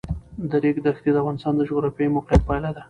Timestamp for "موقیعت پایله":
2.15-2.69